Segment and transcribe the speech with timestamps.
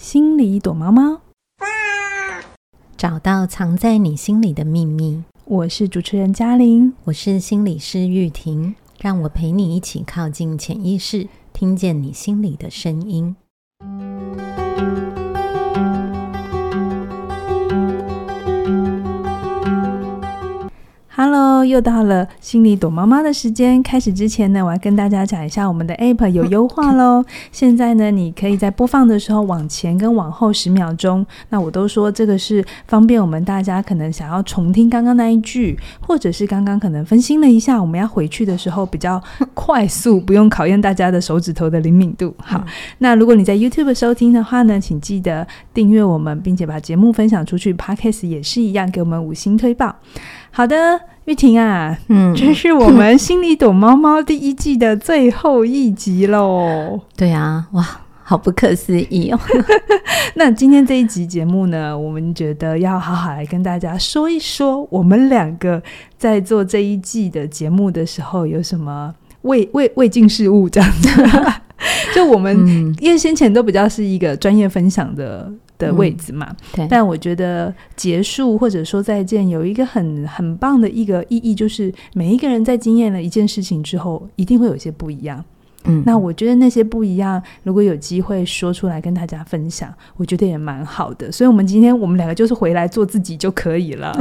[0.00, 1.20] 心里躲猫猫，
[2.96, 5.22] 找到藏在你心里的秘密。
[5.44, 13.36] 我是主持人嘉玲，我是心理师玉婷，让我陪你一起靠近潜意识，听见你心里的声音。
[21.70, 23.82] 又到了心里躲猫猫的时间。
[23.82, 27.24] 开始之前呢，我要跟大家讲一下我们的 App 有 优化喽。
[27.50, 31.24] 现在呢，你可以在播放的时候往前跟往后十秒钟。
[31.48, 39.22] 那我都说这个是方便我们大家可能想要重听刚刚那一句，或者是刚刚可能分心了一下，我们要回去的时候比较
[39.54, 42.34] 快速，不用考验大家的手指头的灵敏度。
[42.38, 42.62] 好，
[42.98, 47.70] 那如果你在 YouTube 收听的话呢，请记得订阅我们，并且把节目分享出去。
[47.74, 49.94] Podcast 也是一样，给我们五星推报。
[50.52, 57.00] 好的，玉婷啊，嗯，这是我们心里躲猫猫第一季的最后一集喽。
[57.16, 57.86] 对啊，哇，
[58.24, 59.38] 好不可思议哦。
[60.34, 65.80] 那今天这一集节目呢，我们觉得要好好来跟大家说一说，我们两个
[66.18, 71.24] 在做这一季的节目的时候有什么未未未尽事物这样子。
[72.12, 75.50] 就我们、嗯、因为先前都比较是一个专业分享的。
[75.80, 76.54] 的位置嘛。
[76.88, 85.42] 但我觉得结束或者说再见有一个很很棒的一个意义，就是每一个人在经验了一件事情之后，一定会有些不一样。
[85.84, 91.32] 嗯，那我觉得那些不一样，如果有机会说出来跟大家分享，我觉得也蛮好的。
[91.32, 94.14] 所以，我们今天我们两个就是回来做自己就可以了，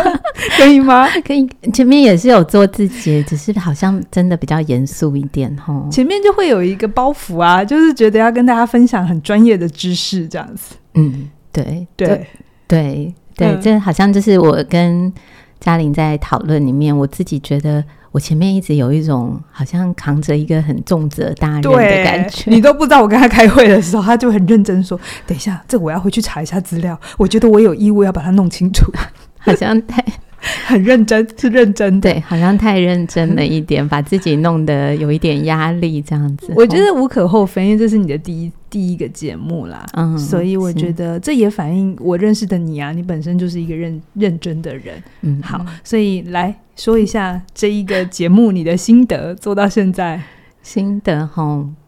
[0.58, 1.08] 可以吗？
[1.26, 1.48] 可以。
[1.72, 5.88] 前面也是有做自己，只是好像真的比较严肃一点哈。
[5.90, 10.74] 前面就会有一个包袱啊，就是觉得要跟大家分享很专业的知识这样子。
[10.96, 12.26] 嗯，对对
[12.66, 15.12] 对对，这好像就是我跟
[15.60, 17.84] 嘉玲在讨论里面，我自己觉得。
[18.12, 26.98] 我前面一直有一种好像扛着一个很重责大任的感觉，你都不知道我跟他开会的时候，他就很认真说：“等一下，这我要回去查一下资料。
[27.18, 28.90] 我觉得我有义务要把它弄清楚。
[29.36, 30.02] ”好像太
[30.64, 36.50] 很认真，是认真的，对，好像太认真了一点，把自己弄得有一点压力，这样子。
[36.56, 45.02] 我觉得无可厚非，因为这是你的第一第一个节目啦，嗯，所以我觉得这也反映我认识的你啊，你本身就是一个认认真的人。
[45.22, 46.54] 嗯，好，所以来。
[46.76, 50.20] 说一下这一个节目你的心得，做到现在
[50.62, 51.42] 心得哈。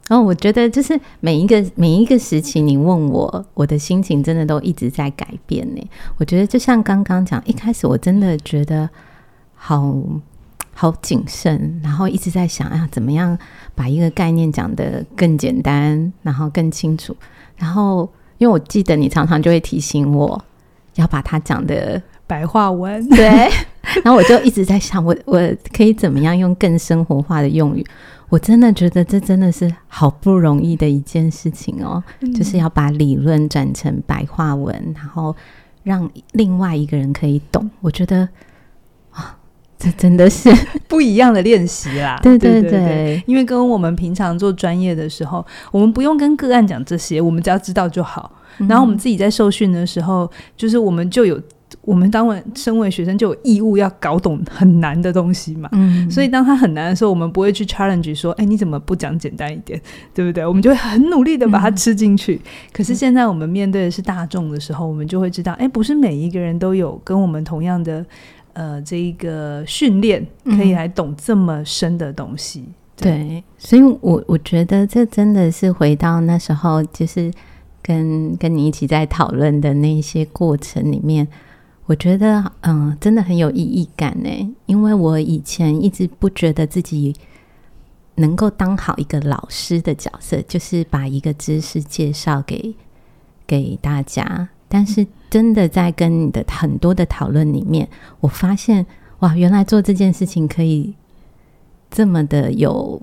[0.09, 5.91] 然后、哦、我觉得就是每一个每一个时期，你问我，我的心情真的都一直在改变呢。
[6.16, 8.88] 我觉得就像刚刚讲，一开始我真的觉得
[9.54, 9.94] 好
[10.78, 13.37] 好谨慎，然后一直在想啊，怎么样
[13.75, 17.16] 把一个概念讲得更简单，然后更清楚。
[17.56, 18.09] 然后
[18.39, 20.41] 因为我记得你常常就会提醒我
[20.94, 22.00] 要把它讲的。
[22.28, 23.27] 白话文对，
[24.05, 27.83] 然后我就一直在想我，我我可以怎么样用更生活化的用语？
[28.28, 35.34] 我真的觉得这真的是好不容易的一件事情哦，嗯、就是要把理论转成白话文，然后
[35.84, 37.71] 让另外一个人可以懂。
[37.81, 38.28] 我觉得啊，
[39.78, 40.50] 这真的是
[40.89, 42.19] 不一样的练习啦。
[42.25, 48.31] 对对对，因为跟我们平常做专业的时候，我们不用跟个案讲这些，我们只要知道就好。
[48.69, 51.41] 然后我们自己在受训的时候，就是我们就有。
[51.83, 59.78] 我们当为身为学生就有义务要搞懂很难的东西嘛，嗯，所以当他很难的时候，我们不会去 challenge 说，哎，你怎么不讲简单一点，
[60.15, 60.47] 对不对？
[60.47, 62.37] 我们就会很努力的把它吃进去。
[62.37, 68.05] 嗯，可是现在我们面对的是大众的时候，我们就会知道，哎，不是每一个人都有跟我们同样的
[68.53, 72.64] 呃这一个训练，可以来懂这么深的东西。
[72.97, 77.32] 对，对，所以我我觉得这真的是回到那时候，就是
[77.81, 81.26] 跟跟你一起在讨论的那些过程里面。
[81.86, 84.28] 我觉得，嗯，真的很有意义感呢。
[84.66, 87.15] 因为我以前一直不觉得自己
[88.16, 92.75] 能够当好一个老师的角色，就是把一个知识介绍给
[93.47, 94.50] 给大家。
[94.69, 97.89] 但是，真的在跟你的很多的讨论里面，
[98.21, 98.84] 我发现，
[99.21, 100.94] 哇，原来做这件事情可以
[101.91, 103.00] 这么的有。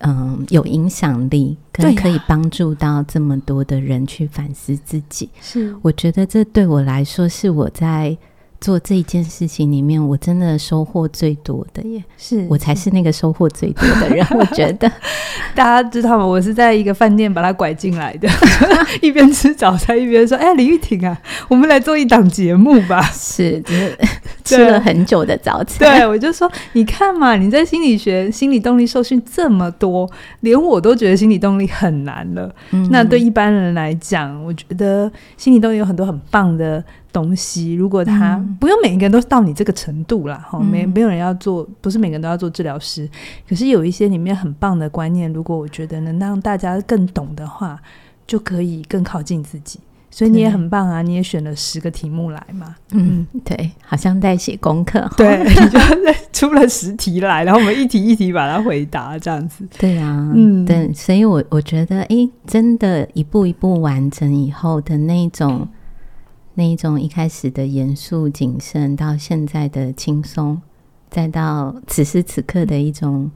[0.00, 5.28] 嗯，有影响力，跟可以帮助到这么多的人去反思自己。
[5.40, 8.16] 是，我觉得这对我来说是我在。
[8.60, 12.02] 做这一件事情里面，我真的收获最多的耶！
[12.16, 14.26] 是我才是那个收获最多的人。
[14.30, 14.90] 我觉得
[15.54, 16.26] 大家知道吗？
[16.26, 18.28] 我是在一个饭店把他拐进来的，
[19.00, 21.16] 一边吃早餐一边说：“哎、欸，李玉婷啊，
[21.48, 23.98] 我们来做一档节目吧。”是，就是
[24.44, 25.78] 吃了很久的早餐。
[25.78, 30.10] 对，我就说：“你看嘛，你在心理学、心理动力受训这么多，
[30.40, 32.52] 连我都觉得心理动力很难了。
[32.72, 36.82] 嗯、那对一般人来讲，我觉得心理动力有很多很棒的。”
[37.12, 43.08] 东西，如果他不用每一个人都到你这个程度啦，哈、嗯，没没有人要做，不是每个人都要做治疗师。
[43.48, 47.80] 可是有一些里面很棒的观念，如果我觉得能让大家更懂的话，
[48.26, 49.80] 就可以更靠近自己。
[50.10, 51.02] 所以你也很棒啊！
[51.02, 52.74] 你也选了十个题目来嘛？
[52.92, 55.08] 嗯，对，好像在写功课。
[55.16, 55.78] 对， 你就
[56.32, 59.64] 出了十题来，然后我们一题一题把它回答，这样子。
[59.78, 65.68] 对啊，嗯，对，所以我我觉得，哎，真的，一步一步完成以后的那一种，
[66.58, 70.60] 那一种一开始的严肃谨慎，到现在的轻松，
[71.08, 73.30] 再到此时此刻的一种。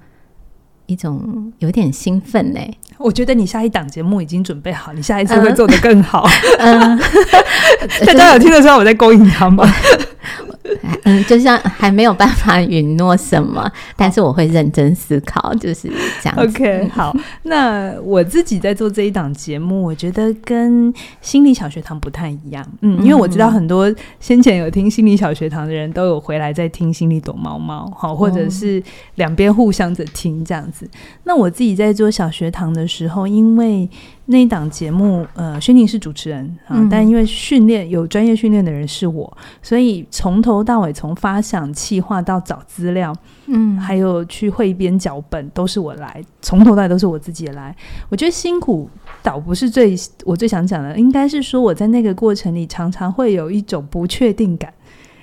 [0.87, 6.29] 一种有点兴奋嘞，我觉得你下一档节目已经准备好，你下一次会做得更好。
[6.59, 6.99] 嗯，
[8.05, 9.65] 大家有听得出来我在勾引他吗？
[11.05, 15.91] 嗯，就像还没有办法允诺什么，但是我会认真思考，就是
[16.23, 16.35] 这样。
[16.39, 22.67] OK，好，那我自己在做这一档节目，我觉得跟心理小学堂不太一样。
[22.81, 28.83] 嗯，因为我知道很多先前有听心理小学堂的人都有回来在听心理躲猫猫，好，或者是
[29.17, 30.89] 两边互相着听这样子。
[31.25, 33.89] 那我自己在做小学堂的时候，因为
[34.27, 43.13] 那一档节目，呃，轩宁是主持人啊，嗯、但因为训练有专业训练的人是我，所以从头到尾，从发想、企划到找资料，
[43.47, 47.75] 嗯，还有去汇编脚本，都是我来，从头到尾都是我自己来。
[48.09, 48.89] 我觉得辛苦
[49.23, 54.73] 倒不是最我最想讲的，应该是说我在那个过程里常常会有一种不确定感，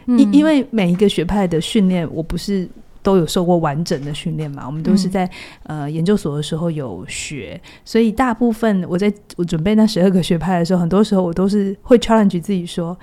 [0.05, 2.69] 因、嗯、因为每一个学派的训练，我不是。
[3.01, 4.63] 都有受过完整的训练嘛？
[4.65, 5.25] 我们都是在、
[5.63, 12.97] 嗯、呃研究所的时候有学，所以大部分我在我准备那十二个学派的时候，很多时候我都是会 challenge 自己说：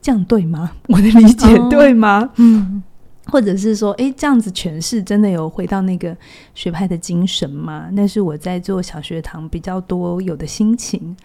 [0.00, 0.72] 这样对吗？
[0.88, 2.20] 我的理解对吗？
[2.22, 2.82] 哦、嗯，
[3.26, 6.16] 或者是说，诶，这样子诠释真的有回到那个
[6.54, 7.88] 学派的精神吗？
[7.92, 11.16] 那是我在做小学堂比较多有的心情。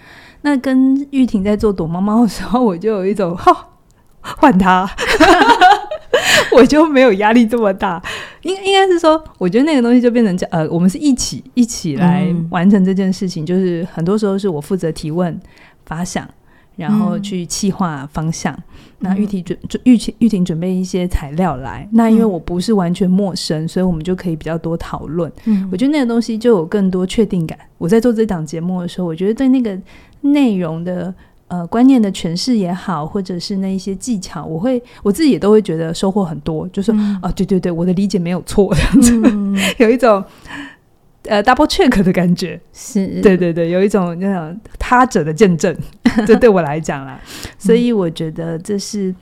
[0.42, 3.70] 那跟玉婷在做躲猫猫的时候，我就有一种哈
[4.22, 4.90] 换他。
[6.56, 8.02] 我就没有压力这么大，
[8.42, 15.40] 应应该是说，我觉得那个东西就变成这呃，我们是一起一起来完成这件事情，嗯、就是很多时候是我负责提问、
[15.86, 16.28] 发想，
[16.76, 18.54] 然后去企划方向。
[18.54, 18.64] 嗯、
[19.00, 25.32] 那玉婷准准玉婷玉婷准备一些材料来，那因为我不是完全陌生，所以我们就可以比较多讨论。
[25.46, 27.58] 嗯，我觉得那个东西就有更多确定感。
[27.78, 29.78] 我在做这档节目的时候，我觉得对那个
[30.22, 31.14] 内容的。
[31.52, 36.66] 呃，观念的诠释也好，或者是那一些技巧，我会我自己也都会觉得收获很多。
[36.70, 40.24] 就是、嗯、啊，对对对，我的理解没有错，这样子、嗯、 有一种
[41.26, 42.58] 呃 double check 的感觉。
[42.72, 45.76] 是，对对对，有一种那种他者的见证。
[46.26, 47.20] 这对我来讲啦，
[47.60, 49.14] 所以我觉得这是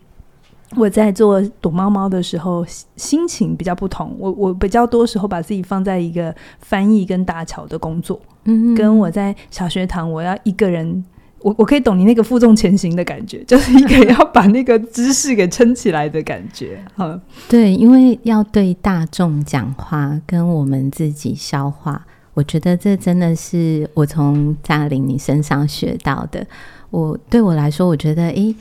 [0.75, 2.63] 我在做躲猫猫的时候
[2.95, 4.15] 心情比较不同。
[4.19, 11.03] 我我比较多时候把自己放在一个翻译跟搭桥的工作，嗯，跟我在小学堂我要一个人。
[11.41, 16.83] 我我可以懂你那个负重前行的感觉， 就是一个要把那个知识给撑起来的感觉。
[16.95, 26.45] 哈，对，因为要对大众讲话，跟我们自己消化，我觉得这真的是我从嘉玲你身上学到的。
[26.89, 28.53] 我对我来说，我觉得，诶，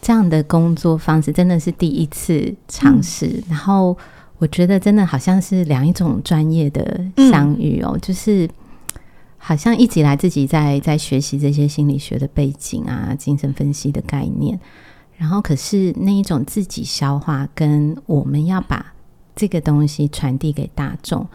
[0.00, 3.26] 这样的工作方式真的是第一次尝试。
[3.26, 3.96] 嗯，然后
[4.38, 8.48] 我觉得，真的好像是两一种专业的相遇哦，嗯，就是。
[9.44, 14.56] 好像一直以来自己在在学习这些心理学的背景啊，精神分析的概念，
[15.16, 18.94] 然后可是那一种自己消化，跟我们要把
[19.34, 21.26] 这个东西传递给大众，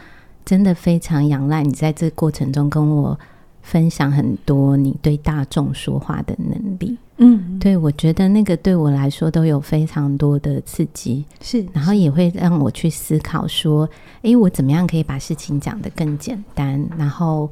[0.46, 3.20] 真的非常仰赖你在这过程中跟我
[3.62, 6.98] 分享很多你对大众说话的能力。
[7.18, 13.90] 嗯，对，我觉得那个对我来说都有非常多的刺激，是，然后也会让我去思考说，
[14.22, 17.52] 诶，我怎么样可以把事情讲得更简单，然后。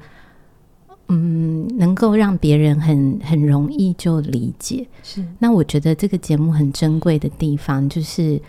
[1.08, 4.88] 嗯，能够让别人很很容易就理解。
[5.04, 8.42] 是，那我觉得这个节目很珍贵的地方，就是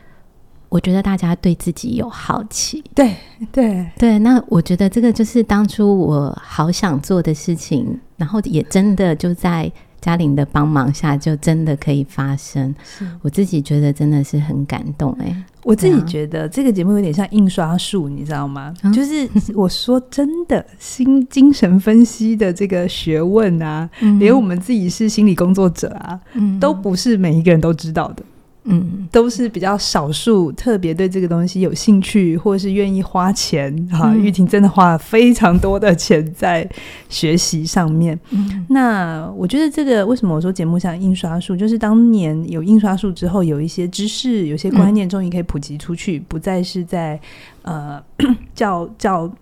[0.69, 2.83] 我觉得大家对自己有好奇。
[2.95, 3.15] 对
[3.53, 9.73] 对对，那我觉得这个就是当初我好想做的事情，然后也真的就在。
[10.01, 12.75] 嘉玲的帮忙下，就真的可以发生。
[12.85, 15.45] 是我自己觉得真的是很感动哎、欸。
[15.65, 18.73] 我自己觉得这个节目有点像印刷术，你知道吗？
[18.83, 28.23] 嗯、就是 我说真的，心精神分析的这个学问啊，嗯、连我们自己是心理工作者啊，嗯、都不是每一个人都知道的。
[28.69, 34.13] 嗯，都是比较少数，特别对这个东西有兴趣，或是愿意花钱哈。
[34.15, 36.69] 玉婷真的花了非常多的钱在
[37.09, 38.19] 学习上面。
[38.31, 47.21] 嗯，那我觉得这个为什么我说节目像印刷术，就是当年有印刷术之后，有一些知识、有些观念终于可以普及出去，不再是在
[47.63, 48.03] 呃
[48.53, 49.33] 教教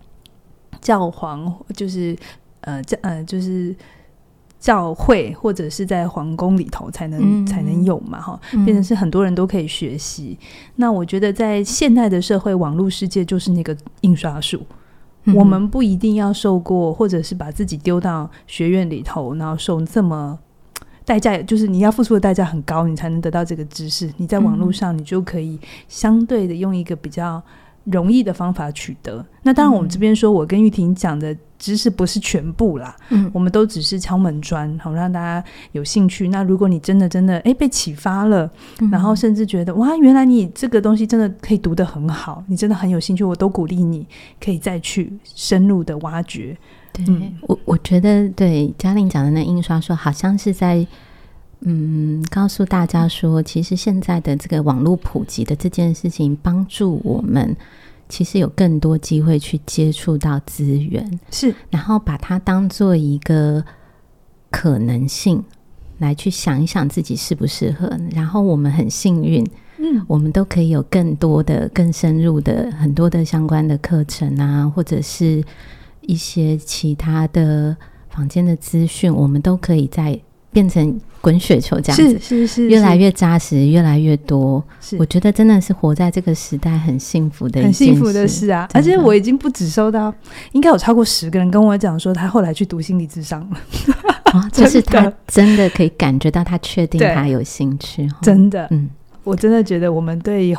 [0.81, 2.15] 教皇，就是
[2.61, 3.75] 呃教呃就是。
[4.65, 10.35] 教会或者是在皇宫里头才能、嗯、才能有嘛哈，变成是很多人都可以学习。
[10.41, 14.65] 嗯、那我觉得在现代的社会网络世界就是那个印刷术，
[15.35, 20.39] 我们不一定要受过，或者是把自己丢到学院里头，然后受这么
[21.05, 24.11] 代价，就是你要付出的代价很高，你才能得到这个知识。
[24.17, 27.39] 你在网络上，你就可以相对的用一个比较
[27.85, 29.25] 容易的方法取得。
[29.41, 31.35] 那当然，我们这边说，我跟玉婷讲的。
[31.57, 36.27] 知识不是全部啦，嗯，我们都只是敲门砖，好让大家有兴趣。
[36.27, 38.47] 那如果你真的真的哎被启发了，
[38.81, 44.05] 嗯，然后甚至觉得哇，原来你这个东西真的可以读得很好，你真的很有兴趣，我都鼓励你
[44.39, 46.55] 可以再去深入的挖掘。
[46.91, 50.85] 对，嗯，我我觉得对嘉玲讲的那印刷说，好像是在
[51.61, 57.55] 嗯告诉大家说，其实现在的这个网络普及的这件事情，帮助我们。
[58.07, 63.65] 其实有更多机会去接触到资源，是，然后把它当做一个
[64.51, 65.43] 可能性
[65.97, 67.91] 来去想一想自己适不适合。
[68.11, 69.43] 然后我们很幸运，
[69.79, 75.43] 嗯，我们都可以有更多的、更深入的很多的相关的课程啊，或者是
[76.01, 77.75] 一些其他的
[78.09, 80.21] 房间的资讯，我们都可以在。
[80.55, 84.63] 变成滚雪球这样子，是是是，越来越扎实，越来越多。
[84.79, 88.65] 是，我觉得真的是活在这个时代很幸福的一件幸福的事啊！
[88.73, 90.13] 而且我已经不止收到，
[90.53, 93.57] 应该有超过十个人跟我讲说，他后来去读心理智商了。
[94.31, 98.09] 哦，就是他真的可以感觉到，他确定他有兴趣。
[98.21, 98.89] 真的，嗯，
[99.25, 100.55] 我真的觉得我们对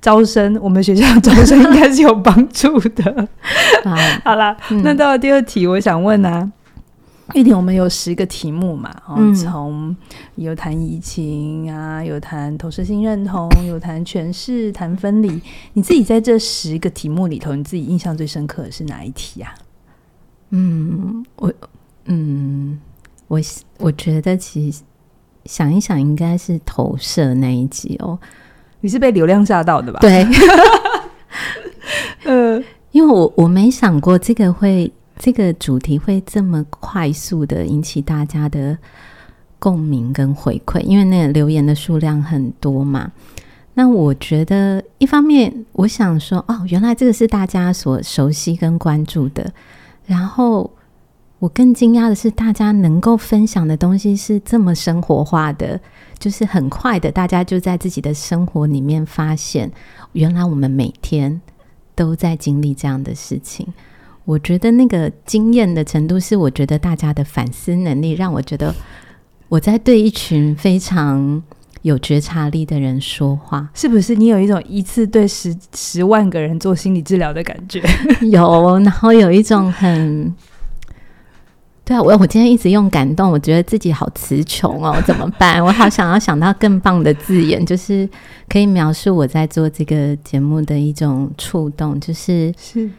[0.00, 3.28] 招生，我们学校招生应该是有帮助的。
[3.84, 6.50] 好，好了，那到了第二题，我想问啊。
[7.34, 8.94] 玉婷，我们有十个题目嘛？
[9.06, 9.94] 哦，从
[10.36, 15.40] 有谈移情啊，有谈投射性认同，有谈诠释，谈分离。
[15.72, 19.52] 你自己在这十个题目里头，你自己印象最深刻的是哪一题啊？
[20.50, 21.52] 嗯，我
[22.04, 22.78] 嗯，
[23.26, 23.40] 我
[23.78, 24.82] 我觉得其实
[25.44, 28.16] 想一想，应该是投射那一集哦。
[28.80, 29.98] 你是被流量吓到的吧？
[30.00, 30.24] 对，
[32.24, 34.92] 呃，因为我我没想过这个会。
[35.18, 38.76] 这个主题会这么快速的引起大家的
[39.58, 43.10] 共鸣跟回馈，因为那个留言的数量很多嘛。
[43.74, 49.52] 那我觉得一方面，我想说，哦，原来这个是大家所熟悉跟关注的。
[50.06, 50.70] 然后
[51.38, 55.78] 我更惊讶的是，大家能够分享的东西是这么生活化的，
[56.18, 59.70] 就是很快的，大家就在自己的生活里面发现，
[60.12, 61.40] 原来我们每天
[61.94, 63.66] 都在经历这样的事情。
[64.26, 68.74] 我觉得那个惊艳的程度，是我觉得大家的反思能力让我觉得
[69.48, 71.40] 我在对一群非常
[71.82, 74.16] 有觉察力的人说话，是不是？
[74.16, 77.80] 你有一种一次对十十万个人做心理治疗的感觉？
[78.28, 80.34] 有，然后有一种很……
[81.84, 85.62] 对啊，我我今天一直用感动，我觉得自己好词穷哦，怎么办？
[85.64, 88.08] 我好想要想到更棒的字眼，就是
[88.48, 92.90] 可以描述我在做这个节目的一种触动，就是是。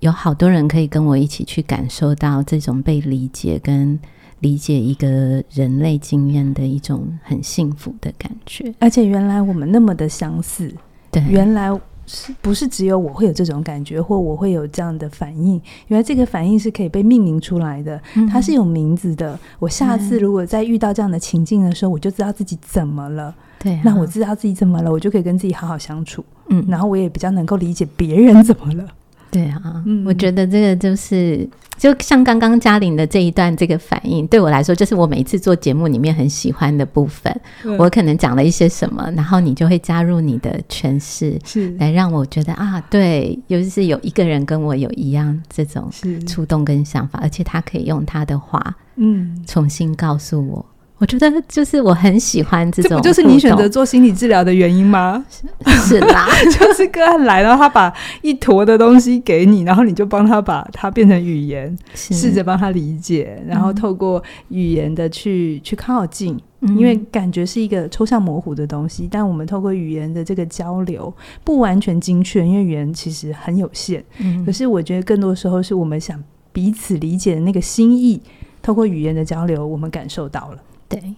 [0.00, 3.98] 有好多人可以跟我一起去感受到这种被理解跟
[4.40, 10.72] 理解一个人类经验的一种很幸福的感觉，而且原来我们那么的相似，
[11.10, 11.68] 对，原来
[12.06, 15.60] 是不是只有我会有这种感觉，或我会有这样的反应？
[15.88, 19.38] 原来这个反应是可以被命名出来的，嗯、它是有名字的。
[19.58, 23.34] 我下次如果再遇到这样的情境的时候，我就知道自己怎么了。
[23.58, 26.24] 对、啊，那我知道自己怎么了，我就可以跟自己好好相处。
[26.48, 28.86] 嗯，然后我也比较能够理解别人怎么了。
[29.30, 37.34] 对啊，嗯，我觉得这个就是，就像刚刚嘉玲的这一段这个反应，对我来说，就是我每一次做节目里面很喜欢的部分。
[37.78, 45.90] 我可能讲了一些什么，然后你就会加入你的诠释，是来让我觉得啊，对，尤其是有一个人跟我有一样这种
[46.26, 50.64] 触动跟想法，而且他可以用他的话，嗯，重新告诉我。
[50.98, 55.24] 我觉得就是我很喜欢这种，这不就是你选择做心理治疗的原因吗？
[55.86, 56.26] 是啦，
[56.58, 71.14] 就是个案来了，他把一坨的东西给你，然后你就帮他把它变成语言，试着帮他理解，然后透过语言的去去靠近，嗯，因为感觉是一个抽象模糊的东西，但我们透过语言的这个交流，
[71.44, 74.04] 不完全精确，因为语言其实很有限。
[74.18, 76.20] 嗯，可是我觉得更多时候是我们想
[76.52, 78.20] 彼此理解的那个心意，
[78.60, 80.58] 透过语言的交流，我们感受到了。
[80.88, 81.14] 对，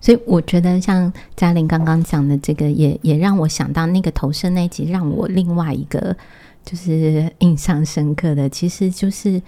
[0.00, 6.16] 所以我觉得像嘉玲刚刚讲的这个也，也让我想到那个投射那一集，让我另外一个
[6.64, 9.40] 就是印象深刻的，其实就是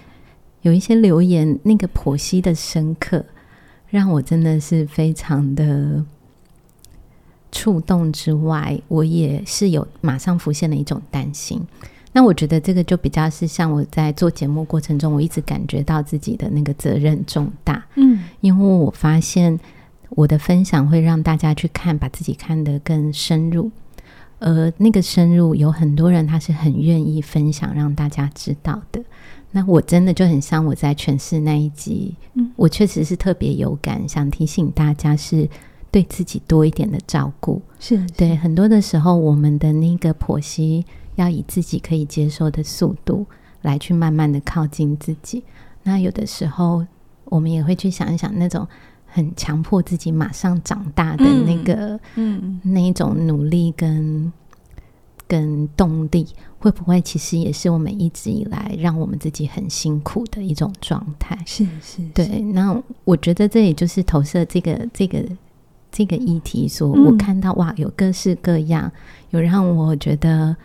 [0.63, 3.25] 有一些留言，那个剖析的深刻，
[3.89, 6.05] 让我真的是非常的
[7.51, 11.61] 触动之外，我也是有马上浮现了一种担心。
[12.17, 17.85] 那我觉得这个就比较是像我在做节目过程中，我一直感觉到自己的那个责任重大。
[17.97, 19.59] 嗯，因为我发现
[20.11, 23.69] 我的分享会让大家去看，把自己看得更深入，
[24.39, 29.03] 而那个深入有很多人他是很愿意分享让大家知道的。
[29.51, 35.49] 那我真的就很像我在诠释那一集，嗯，我确实是特别有感，想提醒大家是
[35.95, 37.63] 对自己多一点的照顾。
[37.79, 40.85] 是，是对很多的时候，我们的那个婆媳
[41.15, 43.25] 要以自己可以接受的速度
[43.63, 45.45] 来去慢慢的靠近自己。
[45.85, 46.85] 那有的时候，
[47.27, 48.67] 我们也会去想一想那种
[49.07, 54.33] 很强迫自己马上长大的那个，嗯，嗯那一种努力跟
[55.29, 56.27] 跟动力。
[56.59, 61.39] 会不会其实也是我们一直以来让我们自己很辛苦的一种状态？
[61.47, 62.41] 是是，对。
[62.41, 65.23] 那我觉得这也就是投射这个这个
[65.97, 68.91] 这个议题所，我看到哇，有各式各样，
[69.31, 70.57] 有让我觉得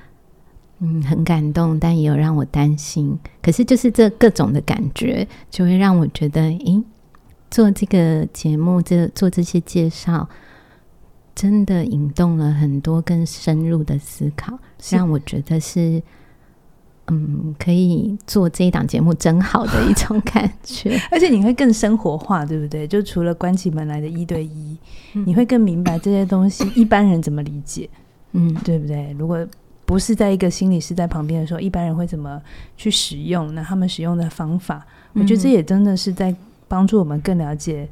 [0.80, 3.16] 嗯很感动，但也有让我担心。
[3.44, 6.84] 可是就是这各种的感觉，就会让我觉得，诶，
[7.52, 10.28] 做这个节目，这做这些介绍。
[11.36, 14.60] 真的引动了很多更深入的思考，
[14.90, 16.04] 让我觉得是，
[17.10, 21.00] 嗯，可以做这一档节目真好的一种感觉。
[21.12, 22.88] 而且你会更生活化，对不对？
[22.88, 24.78] 就除了关起门来的一对一，
[25.14, 27.90] 嗯，你会更明白这些东西一般人怎么理解，
[28.34, 29.16] 嗯，对不对？
[29.18, 29.46] 如果
[29.86, 32.40] 不是在一个心理师在旁边的时候，一般人会怎么
[32.78, 33.54] 去使用？
[33.56, 36.36] 那他们使用的方法，我觉得这也真的是在
[36.68, 37.90] 帮助我们更了解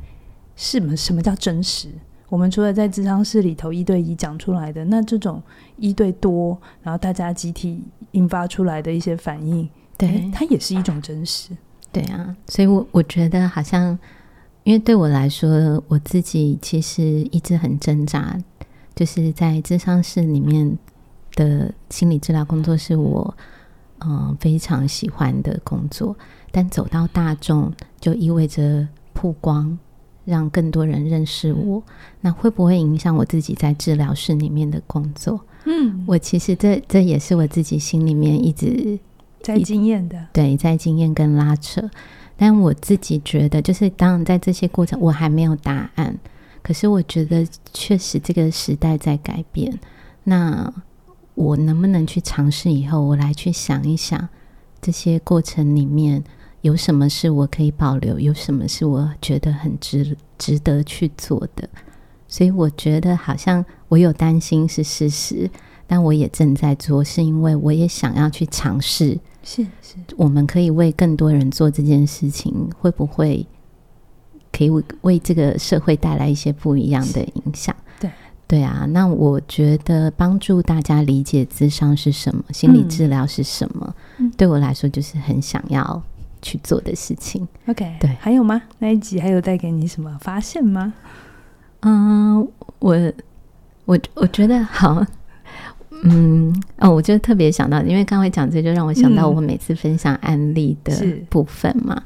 [0.56, 1.90] 什么什么叫真实。
[2.30, 5.42] 我们除了在智商室里头一对一讲出来的，那这种
[5.78, 7.82] 一对多，然后大家集体
[8.12, 9.68] 引发出来的一些反应，
[9.98, 11.56] 对，它也是一种真实。
[11.92, 13.98] 对啊，所以我我觉得好像，
[14.64, 18.38] 因为对我来说，我自己其实一直很挣扎，
[18.94, 20.78] 就是在智商室里面
[21.36, 23.34] 的心理治疗工作是我
[24.00, 26.14] 嗯、呃、非常喜欢的工作，
[26.52, 29.80] 但走到大众就意味着曝光。
[30.28, 31.82] 让更多人认识我，
[32.20, 35.40] 那会不会影响我自己在治疗室里面的工作？
[35.64, 39.00] 嗯，我其实这这也是我自己心里面一直
[39.42, 41.90] 在经验的，对，在经验跟拉扯。
[42.36, 46.18] 但我自己觉得，就是当然在这些过程，我还没有答案。
[46.62, 49.80] 可是我觉得，确实这个时代在改变。
[50.26, 50.72] 那
[51.36, 54.28] 我能不能去尝试以后，我来去想一想
[54.82, 56.22] 这些过程里面。
[56.67, 58.19] 有什么是我可以保留？
[58.19, 61.69] 有什么是我觉得很值值得去做的？
[62.27, 65.49] 所以我觉得好像我有担心是事实，
[65.88, 69.17] 但我也正在做，是因为我也想要去尝试。
[69.43, 73.47] 是是，我们可以为更多人做这件事情，会不会
[74.51, 77.73] 可以为为这个社会带来一些不一样的影响？
[77.97, 78.12] 对
[78.45, 86.03] 对啊，那我觉得帮助大家理解智商是什么，心理治疗是什么，嗯，对我来说就是很想要。
[86.48, 88.62] 去做的事情，OK，对，还有吗？
[88.80, 90.94] 那一集还有带给你什么发现吗？
[91.82, 92.40] 嗯，
[92.80, 93.14] 我
[93.84, 95.06] 我我觉得好，
[96.04, 100.96] 嗯，哦，我就特别想到，因为刚才讲这，就让我想到我每次分享案例的
[101.30, 102.02] 部分嘛。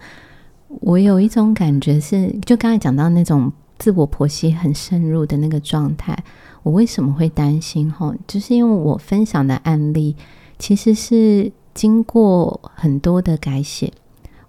[0.70, 6.18] 嗯、我有一种感觉是，就刚才讲到那种自我剖析很深入的那个状态，
[6.64, 7.92] 我为什么会担心？
[7.92, 10.16] 吼，就是因为我分享的案例
[10.58, 13.94] 其实是经过很多的改写。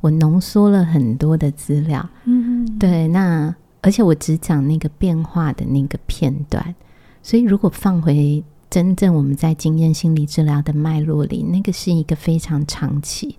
[0.02, 6.74] 我浓缩了很多的资料，嗯嗯，对，那而且我只讲那个变化的那个片段，
[7.22, 13.38] 所以如果放回真正我们在经验心理治疗的脉络里，那个是一个非常长期，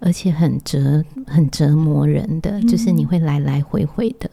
[0.00, 4.28] 而且很折很折磨人的，就是你会来来回回的，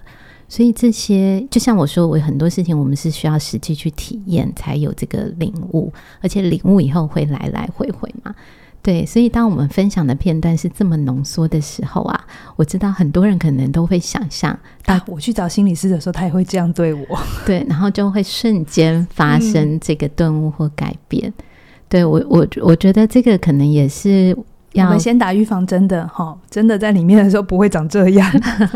[0.47, 8.33] 所以这些就像我说，我很多事情我们是需要实际去体验才有这个领悟，而且领悟以后会来来回回嘛。
[8.81, 17.05] 对，所以当我们分享的片段是这么浓缩的时候啊，我知道很多人可能都会想象，啊，我去找心理师的时候，他也会这样对我。
[17.45, 21.27] 对，然后就会瞬间发生这个顿悟或改变。
[21.27, 21.43] 嗯、
[21.89, 24.35] 对我，我我觉得这个可能也是。
[24.73, 28.31] 要我们先打预防针的哈，真的在里面的时候不会长这样，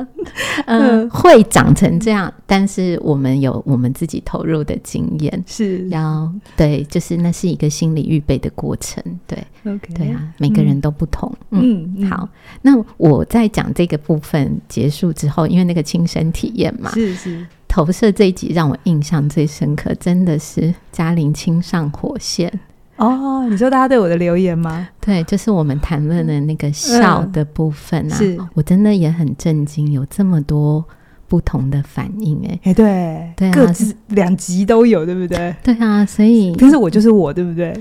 [0.65, 5.87] 嗯，会长成这样，但是我们有我们自己投入的经验，是。
[5.89, 12.27] 要对，就是那是一个心理预备的过程，对，OK，对啊，每个人都不同，嗯，嗯，好，
[12.61, 22.51] 那我在讲这个部分结束之后，因为那个亲身体验嘛，是是，投射这一集让我印象最深刻，真的是嘉玲亲上火线。
[22.97, 24.87] 哦，你说大家对我的留言吗？
[25.01, 30.83] 对，就是我们谈论的那个笑的部分啊，嗯、是我真的也很震惊，有这么多
[31.27, 35.55] 不同的反应、欸，哎，哎，对，对、啊，各自两集都有，对不对？
[35.63, 37.75] 对啊，所以，但是我就是我，对不对？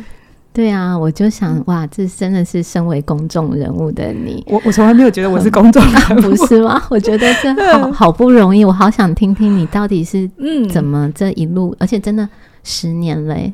[0.55, 6.83] 对啊，我就想，哇，这真的是身为公众人物的你，我我从来没有觉得我是公众人物， 不是吗？
[6.91, 12.29] 我觉得这好好不容易，我好想听听你到底是嗯怎么这一路，嗯、而且真的
[12.65, 13.53] 十年了、欸。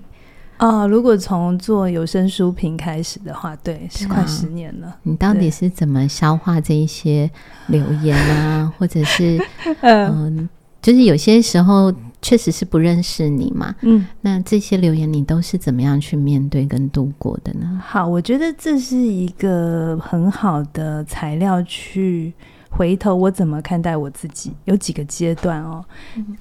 [0.59, 4.97] 啊、哦，如果从做有声书评开始的话，对，是快十年了。
[5.05, 7.31] 你到底是怎么消化这一些
[7.68, 8.73] 留言啊？
[8.77, 9.38] 或者是
[9.81, 10.49] 嗯、呃，
[10.83, 13.75] 就是有些时候确实是不认识你嘛。
[13.83, 17.81] 嗯，那这些留言你都是怎么样去面对跟度过的呢？
[17.85, 22.35] 好，我觉得这是一个很好的材料去。
[22.70, 24.52] 回头我怎么看待我自己？
[24.64, 25.85] 有几个阶段哦。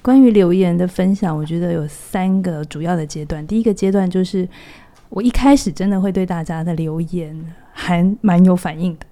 [0.02, 3.44] 关于留言的分享，我觉得有三个主要的阶段。
[3.46, 4.48] 第一个阶段就是
[5.08, 9.06] 我一开始真的会对大家的留言还蛮有反应的，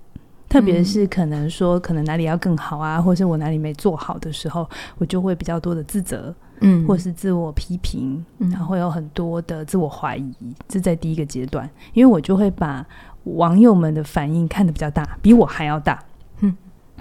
[0.49, 10.33] 特别是可能说可能哪里要更好啊，或是我哪里没做好的时候，我就会比较多的自责，嗯，或是自我批评，然后会有很多的自我怀疑。
[10.69, 12.87] 这在第一个阶段，因为我就会把
[13.25, 15.99] 网友们的反应看得比较大，比我还要大。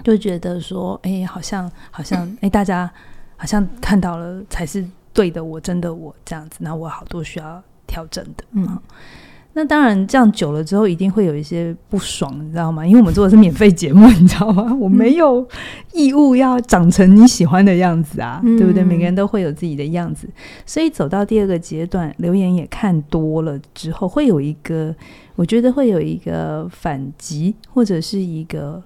[0.04, 2.90] 就觉得说，哎、欸，好像好像， 哎、欸，大家
[3.36, 8.78] 好像看到了才是对的，我真的我这样子，那我好多需要调整的，嗯，
[9.54, 12.86] 那当然这样久了之后，一定会有一些不爽，你知道吗？
[12.86, 14.72] 因为我们做的是免费节目，你知道吗？
[14.78, 15.46] 我没有
[15.92, 18.84] 义务要长成你喜欢的样子啊，嗯、对不对？
[18.84, 20.28] 每个人都会有自己的样子，
[20.66, 24.94] 所以走到第二个阶段，留言也看多了之后，会有一个，
[25.34, 28.82] 我觉得会有一个反击，或者是一个。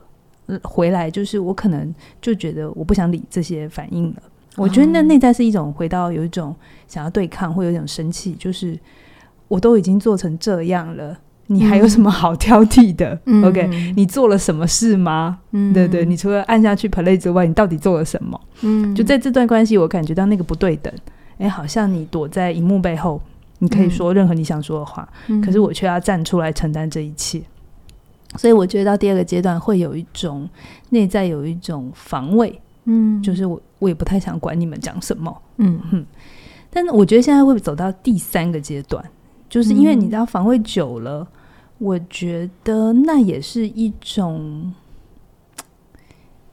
[0.62, 4.22] 回来就是我可能就觉得我不想理这些反应了。
[4.56, 6.54] 我觉得那内在是一种回到有一种
[6.88, 8.78] 想要对抗，或有一种生气，就是
[9.48, 13.18] 我都已经做成这样了，你还有什么好挑剔的？
[13.26, 15.38] 嗯，OK，你做了什么事吗？
[15.52, 18.40] 嗯，对对，你除了按下去 play 之外，你到底做了什么？
[18.62, 20.92] 嗯，就在这段关系，我感觉到那个不对等。
[21.38, 23.20] 哎，好像你躲在荧幕背后，
[23.60, 25.08] 你可以说任何你想说的话，
[25.44, 27.40] 可是我却要站出来承担这一切。
[28.36, 30.48] 所以我觉得到第二个阶段会有一种
[30.90, 36.06] 内在有一种防卫，嗯，就是我我也不太想管你们讲什么，嗯哼。
[36.70, 39.04] 但是我觉得现在会走到第三个阶段，
[39.48, 41.26] 就是因为你知道防卫久了，
[41.78, 44.72] 我觉得那也是一种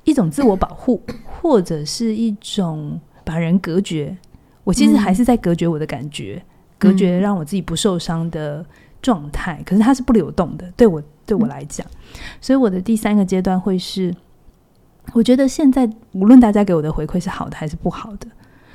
[0.03, 4.17] 一种自我保护， 或者是一种把人隔绝。
[4.63, 6.43] 我其实还是在隔绝我的感觉，
[6.79, 8.65] 隔绝让我自己不受伤的
[8.99, 9.61] 状态。
[9.63, 11.01] 可是它是不流动的，对我。
[11.27, 11.85] 对我来讲，
[12.41, 14.15] 所以我的第三个阶段会是，
[15.13, 18.27] 我觉得现在无论大家给我的回馈是好的还是不好的，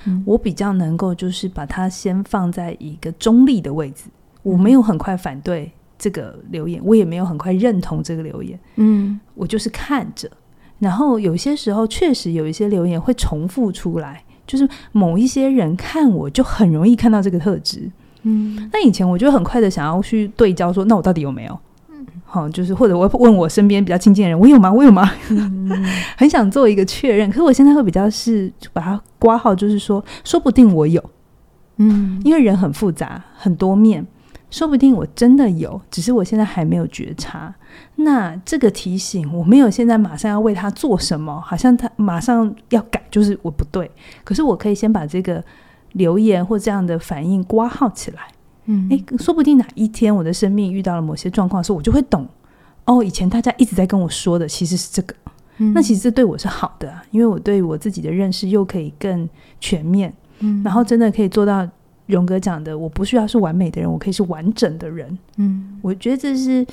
[0.05, 4.05] 嗯，我比较能够就是把它先放在一个中立的位置，
[4.43, 10.31] 我没有很快反对这个留言，我也没有很快认同这个留言，嗯，我就是看着，
[10.79, 17.91] 然后有些时候确实有一些留言会重复出来，就是某一些人看我就很容易看到这个特质，
[18.23, 21.59] 嗯，那以前我就很快的想要去对焦说，那我到底有没有？
[22.33, 24.73] 好，就是或者我问我身边比较亲近的人，我有吗？
[24.73, 25.13] 我有吗？
[25.29, 25.71] 嗯、
[26.17, 31.05] 很想做一个确认，可是我现在会比较是把它挂号，就是说，说不定我有，
[31.77, 34.07] 嗯，因为人很复杂，很多面，
[34.51, 37.55] 说不定我真的有，只是我现在还没有觉察。
[37.97, 43.91] 那这个提醒，我没有现在马上要为他做什么，好像他马上要改，就是我不对。
[44.25, 45.45] 可是我可以先把这个
[45.93, 48.29] 留言或这样的反应挂号起来。
[48.67, 52.27] 嗯，哎，说不定哪一天我的生命遇到了某些状况的时候，我就会懂。
[52.85, 55.15] 哦，以前大家一直在跟我说的，其实是这个。
[55.59, 59.29] 嗯，那其实这对我是好的，因为我对我自己的认识又可以更
[59.61, 60.13] 全面。
[60.41, 61.69] 嗯，然后真的可以做到
[62.07, 65.19] 荣格讲的，我不需要是完美的人，我可以是完整的人。
[65.37, 66.67] 嗯，我觉得这是。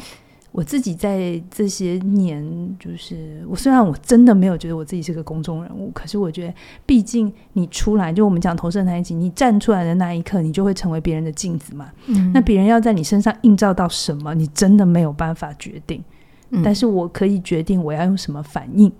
[0.51, 2.43] 我自己在这些年，
[2.79, 6.53] 就是我虽然我真的没有觉得我自己是个公众人物，可是我觉得，
[6.87, 11.91] 毕竟你出来，就我们讲投射那一集，你站出来的那一刻，你就会成为别人的镜子嘛。
[12.07, 16.03] 嗯，那别人要在你身上映照到什么，你真的没有办法决定。
[16.49, 18.91] 嗯，但是我可以决定我要用什么反应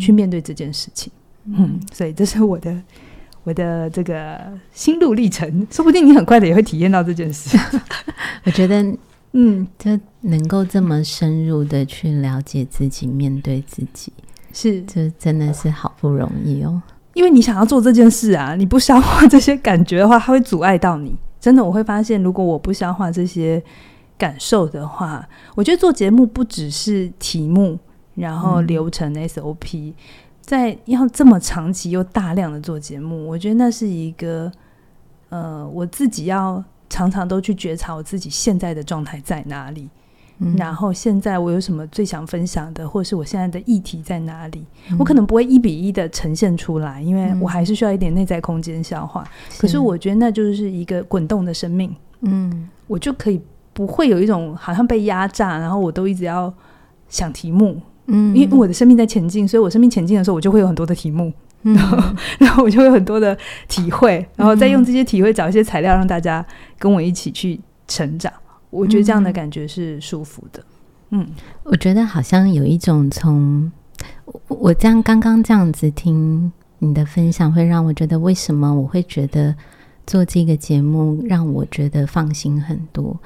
[0.00, 1.12] 去面对这件事情。
[1.44, 2.76] 嗯，嗯，所以这是我的
[3.44, 4.40] 我的这个
[4.72, 7.56] 心路历程，说不定你很快的也会体验到这件事。
[8.42, 8.84] 我觉得。
[9.38, 9.90] 嗯，就
[10.22, 14.10] 能够这么深入的去了解自己，面对自己，
[14.50, 16.80] 是，这真的是好不容易哦。
[17.12, 21.14] 因为你想要做这件事啊， 你不消化这些感觉的话，它会阻碍到你。
[21.38, 23.62] 真的，我会发现，如果我不消化这些
[24.16, 27.78] 感受的话，我觉得做节目不只是题目，
[28.14, 29.94] 然后流程 SOP，嗯，
[30.40, 34.50] 在要这么长期又大量的做节目，我觉得那是一个，
[35.28, 36.64] 呃，我自己要。
[36.88, 39.88] 常常都去觉察我自己现在的状态在哪里，
[40.38, 44.64] 嗯，然后现在我有什么最想分享的，或是我现在的议题在哪里？
[44.90, 49.24] 嗯，我可能不会一比一的呈现出来，因为我还是需要一点内在空间消化。
[49.50, 49.60] 是。
[49.60, 53.40] 可是我觉得那就是一个滚动的生命，嗯，我就可以
[53.72, 56.52] 不会有一种好像被压榨，然后我都一直要
[57.08, 61.32] 想题目，嗯，因为我的生命在前进，所以我生命前进的时候，我就会有很多的题目。
[61.74, 61.98] 然后，
[62.38, 66.44] 然后我就有很多的体会，然后再用这些体会找一些材料，让大家
[66.78, 68.32] 跟我一起去成长。
[68.70, 70.62] 我觉得这样的感觉是舒服的。
[71.10, 73.70] 嗯，嗯，我觉得好像有一种从
[74.26, 79.54] 我我这样刚刚这样子听你的分享，会让我觉得为什么我会觉得
[80.06, 83.18] 做这个节目让我觉得放心很多。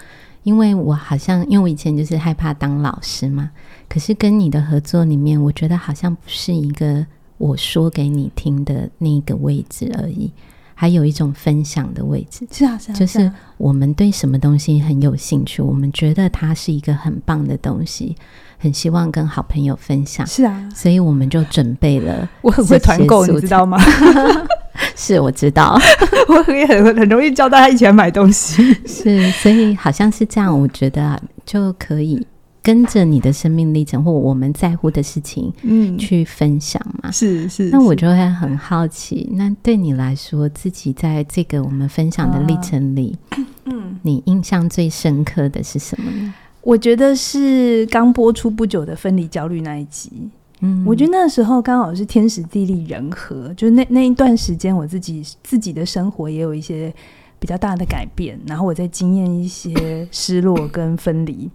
[0.43, 3.51] 因为我好像，因为我以前就是害怕当老师嘛，
[3.89, 7.05] 可是跟你的合作里面，我觉得好像不是一个
[7.41, 10.31] 我说给你听的那个位置而已，
[10.75, 12.47] 还有一种分享的位置。
[12.53, 18.15] 是啊，是啊，就是我们对什么东西很有兴趣，我们觉得它是一个很棒的东西，
[18.59, 20.27] 很希望跟好朋友分享。
[20.27, 22.29] 是啊，所以我们就准备了。
[22.43, 23.79] 我很会团购，你知道吗？
[24.95, 25.81] 是，我知道，
[26.29, 28.63] 我也很很容易叫大家一起来买东西。
[28.87, 30.61] 是，所以好像是这样。
[30.61, 32.27] 我觉得就可以
[32.63, 37.09] 跟着你的生命历程或我们在乎的事情，嗯，去分享嘛。
[37.09, 37.71] 嗯、是是。
[37.71, 46.35] 那我就会很好奇，那对你来说，自己在这个我们分享的历程里，啊、嗯，你印象最深刻的是什么呢？
[46.63, 50.13] 我觉得是刚播出不久的分离焦虑那一集。
[50.61, 56.93] 嗯，我觉得那时候刚好是天时地利人和，就是那那一段时间，我自己自己的生活也有一些
[57.39, 61.49] 比较大的改变，然后我在经验一些失落跟分离，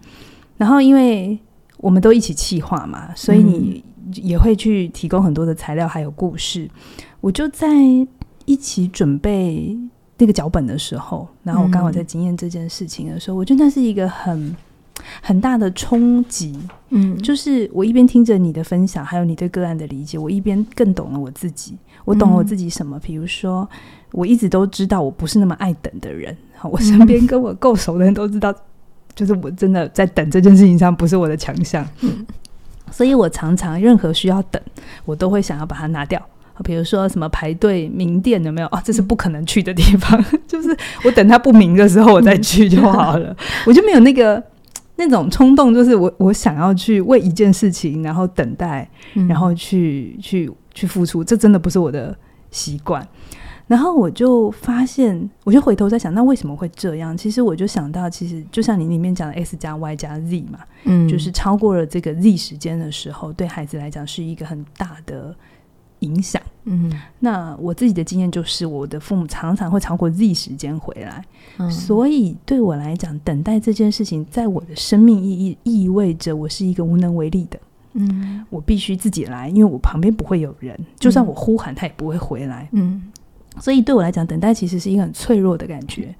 [0.57, 1.37] 然后因为
[1.77, 6.69] 我们都一起企划嘛，所以你也会去提供很多的材料还有故事，
[7.21, 7.67] 我就在
[8.45, 9.77] 一起准备
[10.17, 14.55] 那个脚本的时候，然后我刚好在经验这件事情的时候，我觉得那是一个很。
[15.21, 16.57] 很大的冲击，
[16.89, 21.77] 嗯，就是我一边听着你的分享，还有你对个案的理解，我一边更懂了我自己。
[22.05, 22.97] 我懂了我自己什么？
[22.99, 23.69] 比如说，
[24.13, 26.35] 我一直都知道我不是那么爱等的人。
[26.63, 28.55] 我身边 跟我够熟的人都知道，
[29.15, 31.87] 就是我真的在等这件事情上不是我的强项。
[32.01, 32.25] 嗯，
[32.91, 34.61] 所以我常常任何需要等，
[35.05, 36.21] 我都会想要把它拿掉。
[36.63, 38.67] 比如说什么排队名店有没有？
[38.67, 40.23] 哦，这是不可能去的地方。
[40.47, 43.35] 就是我等它不明的时候，我再去就好了。
[43.65, 44.43] 我就没有那个。
[44.97, 48.89] 那种冲动就是我，我想要去为一件事情，然后等待，
[49.27, 52.17] 然后去去去付出，这真的不是我的
[52.49, 53.05] 习惯。
[53.67, 57.17] 然后我就发现，我就回头在想，那为什么会这样？
[57.17, 65.35] 其实我就想到，其实就像你里面讲的 S 加 Y 加 Z 嘛，嗯，就是超过了这个 Z 时间的时候，对孩子来讲是一个很大的。
[65.99, 71.23] 影响，嗯，那我自己的经验就是，我的父母常常会超过 Z 时间回来，
[71.57, 77.57] 嗯，所以对我来讲，等待这件事情，在我的生命意义意味着我是一个无能为力的，
[77.93, 83.01] 嗯，我必须自己来，因为我旁边不会有人，就算我呼喊，他也不会回来，嗯，
[83.59, 86.13] 所以对我来讲，等待其实是一个很脆弱的感觉，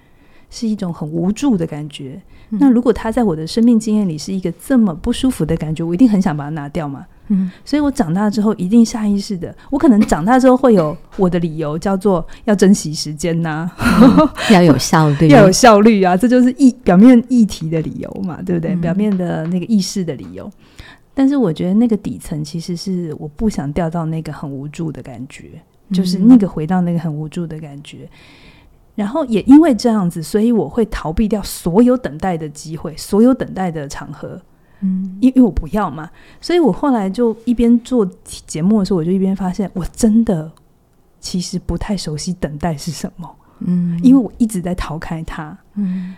[0.50, 2.22] 是一种很无助的感觉。
[2.50, 7.06] 那如果他在我的生命经验里是一个这么不舒服的感觉，我一定很想把它拿掉嘛。
[7.28, 18.76] 嗯，所以我长大之后一定下意识的，我可能长大之后会有我的理由，叫做要珍惜时间呐、啊嗯，要有效率， 要有效率啊，这就是议表面议题的理由嘛，对不对？
[18.76, 20.50] 嗯、表面的那个意识的理由。
[21.16, 25.46] 但是我觉得那个底层其实是我不想掉到那个很无助的感觉，
[25.92, 28.00] 就是那个回到那个很无助的感觉。
[28.04, 28.10] 嗯、
[28.96, 34.42] 然后也因为这样子，所以我会逃避掉所有等待的机会，所有等待的场合。
[34.82, 36.10] 嗯，因为我不要嘛，
[36.42, 40.52] 所以我后来就一边做节目的时候，我就一边发现，我真的
[41.22, 43.36] 其实不太熟悉等待是什么。
[43.60, 45.58] 嗯，因为我一直在逃开它。
[45.76, 46.14] 嗯，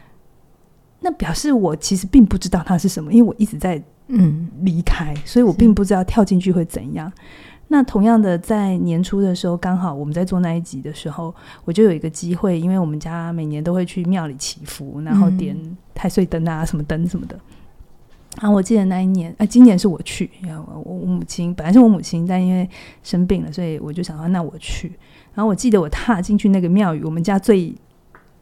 [0.99, 7.11] 那表示我其实并不知道它是什么，因为我一直在嗯离开，所以我并不知道跳进去会怎样。
[7.69, 11.33] 那同样的，在年初的时候，刚好我们在做那一集的时候，
[11.65, 15.57] 我就有一个机会，因为我们家每年都会去庙里祈福，然后点
[15.93, 17.37] 太岁灯啊，什么灯什么的。
[18.39, 20.29] 啊，我记得那一年，啊，今年是我去，
[20.75, 22.69] 我我母亲本来是我母亲，但因为
[23.03, 24.91] 生病了，所以我就想说，那我去。
[25.33, 27.73] 然后我记得我踏进去那个庙宇，我们家最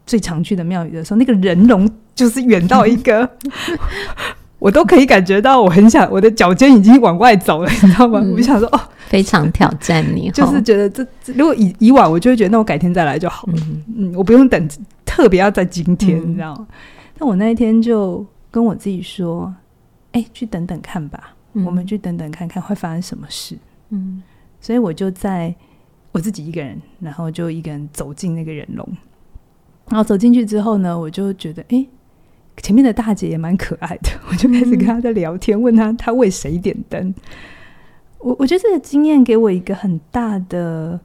[0.06, 3.28] 最常去的庙宇的时候，那个人龙就是远到一个，
[4.60, 8.20] 我都可以感觉到，我很想我的脚尖已经往外走了，你知道吗？
[8.32, 8.80] 我就想说，哦，
[9.16, 14.68] 非常挑战你， 就是觉得这，如果以以往，我就会觉得，那我改天再来就好了，嗯，嗯，我不用等，
[15.04, 16.66] 特别要在今天，嗯、你知道吗？
[17.18, 19.54] 但我那一天就跟我自己说。
[20.12, 23.54] 哎，去等等看吧，嗯、我们去等等看看会发生什么事。
[23.90, 24.22] 嗯，
[24.62, 25.54] 所以我就在
[26.12, 28.88] 我自己一个人，然后就一个人走进那个人龙。
[29.90, 31.86] 然后走进去之后呢，我就觉得，哎，
[32.62, 37.14] 前面的大姐也蛮可爱的，我就开始跟她在聊天，嗯、问她她为谁点灯。
[38.18, 40.98] 我我觉得这个经验给我一个很大的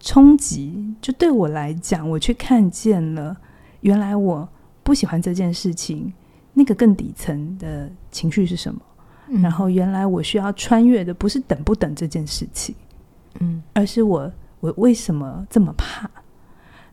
[0.00, 3.36] 冲击，就对我来讲，我去看见了
[3.80, 4.48] 原来我
[4.82, 6.12] 不喜欢这件事情。
[6.56, 8.80] 那个更底层的情绪是什么？
[9.26, 12.72] 嗯、然后原来我需要穿越的不是等不等这件事情，
[13.40, 16.08] 嗯，而是我我为什么这么怕？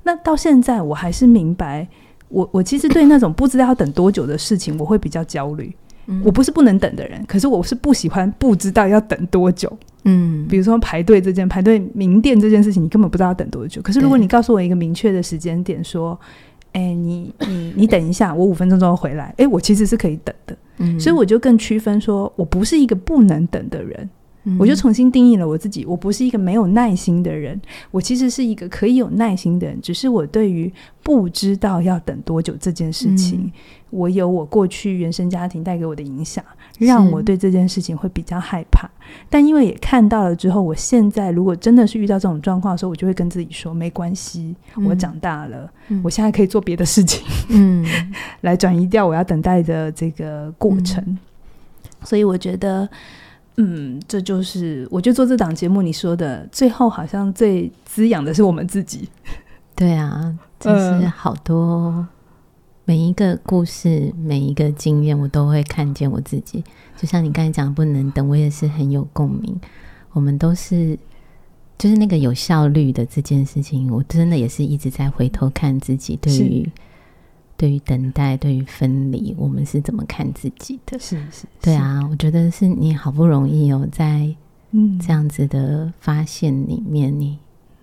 [0.02, 1.88] 那到现在我还是明白，
[2.30, 5.71] 我我其实对那种不知道要等多久的事情，我会比较焦虑。
[6.12, 9.71] 嗯，我不是不能等的人，可是我是不喜欢不知道要等多久。
[10.04, 13.82] 嗯，比如说排队这件排队名店这件事情，你根本不知道要等多久。
[13.82, 16.19] 可是如果你告诉我一个明确的时间点，说，
[16.74, 19.26] 哎、欸，你你你等一下，我五分钟之后回来。
[19.26, 20.58] 哎、欸，我其实是可以等的。
[20.80, 24.10] 嗯，所以我就更区分说，我不是一个不能等的人。
[24.58, 27.60] 我就重新定义了我自己，我不是一个没有耐心的人，
[27.91, 30.71] 我其实是一个可以有耐心的人，只是我对于
[31.04, 33.51] 不知道要等多久这件事情，嗯、
[33.91, 36.43] 我有我过去原生家庭带给我的影响，
[36.80, 38.89] 让我对这件事情会比较害怕。
[39.30, 44.56] 但因为也看到了之后，我现在如果真的是遇到这种状况的时候，我就会跟自己说，没关系，
[44.88, 47.86] 我长大了，嗯、我现在可以做别的事情， 嗯，
[48.41, 51.04] 来转移掉我要等待的这个过程。
[51.06, 51.19] 嗯、
[52.04, 52.89] 所以我觉得。
[53.58, 59.10] 嗯，这就是我觉得做这档节目，你说的最后好像最滋养的是我们自己。
[59.76, 62.08] 对啊，就是好多
[62.86, 66.64] 每一个故事、每一个经验，我都会看见我自己。
[66.98, 69.60] 就像你刚才讲，不能等，我也是很有共鸣。
[70.12, 70.98] 我们都是，
[71.78, 76.16] 就是那个有效率的这件事情，我真的也是一直在回头看自己。
[76.16, 76.70] 对于。
[77.62, 80.97] 对于等待，对于分离，我们是怎么看自己的？
[80.97, 84.28] 是是，对啊，我觉得是你好不容易哦，在
[84.71, 87.38] 嗯这样子的发现里面，你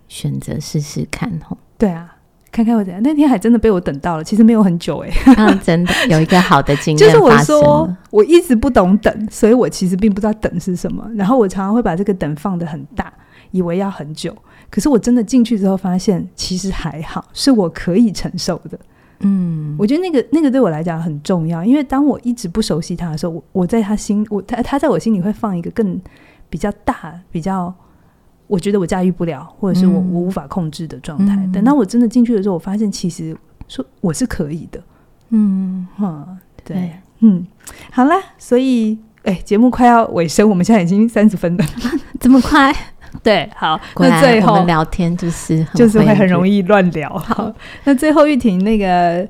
[0.08, 1.56] 选择试试看吼。
[1.78, 2.12] 对啊，
[2.50, 3.00] 看看我怎样。
[3.04, 6.98] 那天还真的被我等到了，其实没有很久哎，嗯， 真的有一个好的经验。
[6.98, 11.08] 就是我说我一直不懂等，所以我其实并不知道等是什么。
[11.14, 13.12] 然后我常常会把这个等放的很大，
[13.52, 14.36] 以为要很久。
[14.70, 18.76] 可是我真的进去之后，发现其实还好，是我可以承受的。
[19.20, 26.00] 嗯，我觉得那个那个对我来讲很重要，因为当我一直不熟悉他的时候，我我在他心，我他他在我心里会放一个更
[26.48, 27.74] 比较大、比较
[28.46, 31.34] 我觉得我驾驭不了，或者是我、嗯、我无法控制的状态。
[31.36, 34.80] 嗯、等到我真的进去的时候，我发现其实说我是可以的。
[35.30, 36.26] 嗯，哈，
[36.64, 36.92] 对，对。
[37.20, 37.44] 嗯，
[37.90, 41.64] 好啦，所以哎，节目快要尾声，我们现在已经三十分了，
[42.20, 42.72] 这么快？
[43.22, 47.08] 对，好，那最后我们聊天就是就是会很容易乱聊。
[47.18, 47.52] 好，
[47.84, 49.26] 那最后玉婷，那个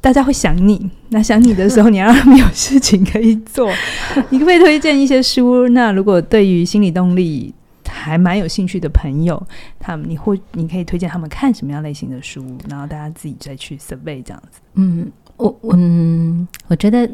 [0.00, 3.70] 大家会想你，那想你的时候，你要没有事情可以做，
[4.30, 5.68] 你可不可以推荐一些书？
[5.68, 7.54] 那如果对于心理动力
[7.88, 9.42] 还蛮有兴趣的朋友，
[9.78, 12.44] 他们你会你可以推荐他们看什么样类型的书？
[12.68, 14.60] 然后大家自己再去 survey 这样子。
[14.74, 17.08] 嗯，我嗯，我觉得。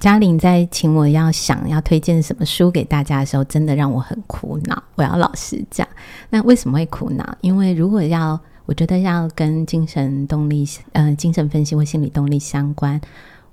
[0.00, 4.82] 嘉玲在请我要想要推荐什么书给大家的时候，真的让我很苦恼。
[4.96, 5.86] 我要老实讲，
[6.30, 7.36] 那为什么会苦恼？
[7.40, 13.00] 因为如果要，我觉得要跟精神动力、呃，精神分析或心理动力相关，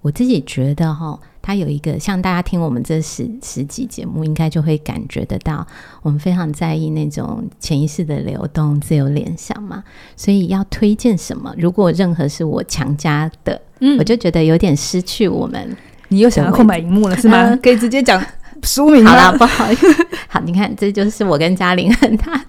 [0.01, 5.67] 我自己觉得哈，它有一个像大家听我们这十十集节目，应该就会感觉得到，
[6.01, 9.83] 我们非常在意那种潜意识的流动、自由联想嘛。
[10.15, 15.77] 所以要推荐什么，如果任何是我强加的，嗯，我就觉得有点失去我们。
[16.09, 17.49] 你又想要空白荧幕了是吗？
[17.49, 18.21] 嗯、可以直接讲
[18.63, 19.05] 书名。
[19.05, 19.87] 好了，不好意思。
[20.27, 22.43] 好，你看，这就是我跟嘉玲很大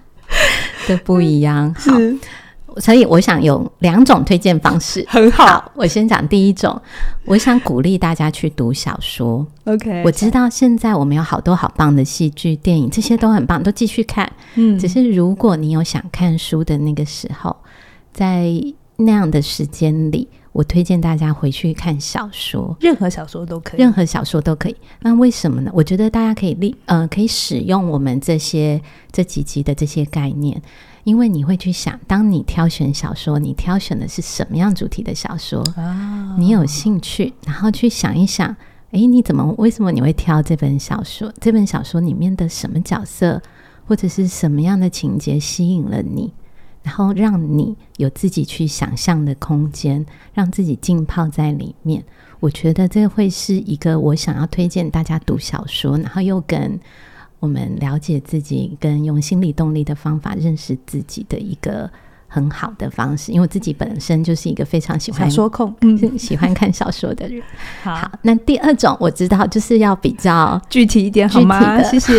[0.87, 1.73] 的不一样。
[1.77, 1.91] 好，
[2.77, 5.05] 所以我想有两种推荐方式。
[5.07, 6.81] 很好，好，我先讲第一种。
[7.25, 9.45] 我想鼓励大家去读小说。
[9.65, 14.29] OK，我知道现在我们有好多好棒的戏剧、电影，这些都很棒，都继续看。
[14.55, 17.55] 嗯，只是如果你有想看书的那个时候，
[18.11, 18.51] 在
[18.97, 20.27] 那样的时间里。
[20.51, 24.75] 我推荐大家回去看小说，任何小说都可以，任何小说都可以。
[24.99, 25.71] 那为什么呢？
[25.73, 30.61] 我觉得大家可以利呃，可以使用我们这些这几集的这些概念，
[31.05, 35.61] 因为你会去想，当你挑选小说，你挑选的是什么样主题的小说？
[35.77, 38.53] 哦，你有兴趣，然后去想一想，
[38.91, 41.31] 诶，你怎么为什么你会挑这本小说？
[41.39, 43.41] 这本小说里面的什么角色，
[43.87, 46.33] 或者是什么样的情节吸引了你？
[46.83, 52.03] 然后让你有自己去想象的空间，让自己浸泡在里面。
[52.39, 56.79] 我觉得这会是一个我想要推荐大家读小说，然后又跟
[57.39, 61.89] 我们了解自己，跟用心理动力的方法认识自己的一个。
[62.33, 67.43] 很好的方式，因为我自己本身就是一个非常喜欢小说控，嗯， 喜欢看小说的人。
[67.83, 71.83] 好，好，那第二种我知道就是要比较具体一点，好吗？
[71.83, 72.17] 谢谢。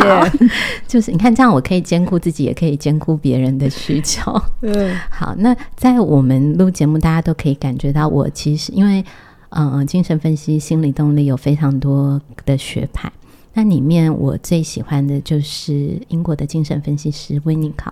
[0.86, 4.38] 就是你看这样，我可以兼顾自己，也可以兼顾别人的需求。
[4.60, 5.34] 嗯，好。
[5.38, 9.02] 那在我们录节目，大家都可以感觉到，我其实因为
[9.48, 13.10] 嗯、呃，精神分析、心理动力有非常多的学派，
[13.54, 17.90] 那里面我最喜欢的就是英国的精神分析师威尼考。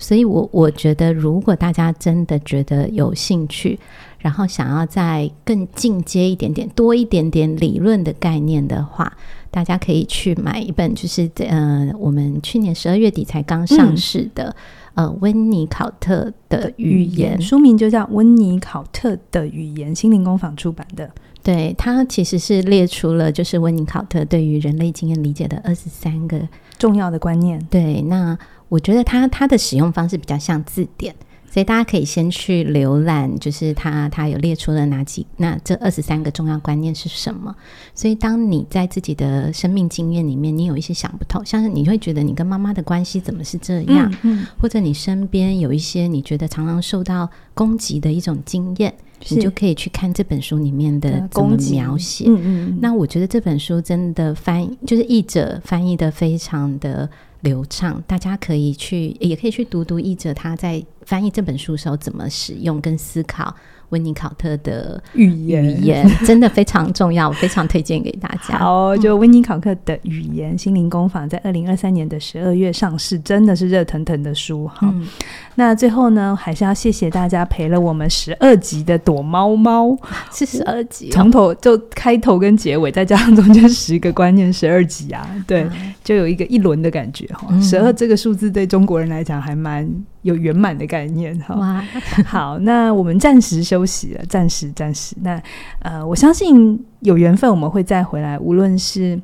[0.00, 3.78] 所以我，我我觉得，如果大家真的觉得有兴趣，
[4.18, 9.12] 然后想要再更进阶一点点、多一点点理论的概念的话，
[9.50, 14.56] 大家可以去买一本，就是呃，我们去年十二月底才刚上市的，
[14.94, 21.10] 呃温尼考特的语言，书名就叫《温尼考特的语言》，心灵工坊出版的。
[21.42, 26.40] 对，它其实是列出了就是温尼考特对于人类经验理解的二十三个
[26.78, 27.58] 重要的观念。
[27.70, 28.38] 对，那
[28.68, 31.14] 我觉得它它的使用方式比较像字典。
[31.52, 37.54] 所以大家可以先去浏览，就是他他有列出了哪几，那这二十三个重要观念是什么？
[37.92, 48.94] 所以当你在自己的生命经验里面，你有一些想不透，像是你会觉得你跟妈妈的关系怎么是这样，嗯嗯、或者你身边有一些你觉得常常受到攻击的一种经验，
[49.28, 52.26] 你就可以去看这本书里面的怎么描写。
[52.28, 57.10] 嗯嗯、那我觉得这本书真的翻译，就是译者翻译的非常的。
[57.40, 63.54] 流畅，大家可以去，也可以去读读译者他在翻译这本书时候怎么使用跟思考。
[63.90, 68.58] 温尼考特的语言，语言 真的非常重要，我非常推荐给大家。
[68.58, 74.66] 好，就温尼考特的语言，心灵工坊在二零二三年的十二月上市，真的是热腾腾的书。
[74.66, 75.06] 哈，嗯、
[75.54, 79.96] 那最后呢，还是要谢谢大家陪了我们十二集的躲猫猫，
[80.32, 87.48] 是 十二集，从头就开头跟结尾，再加上中间十个观念，十二集啊，对，嗯、就有一个一轮的感觉哈。
[87.60, 89.88] 十二这个数字对中国人来讲还蛮。
[90.22, 91.84] 有圆满的概念哈，哇
[92.26, 95.16] 好，那我们暂时休息了，暂时暂时。
[95.22, 95.42] 那
[95.80, 99.18] 呃，我相信有缘分我们会再回来，无论是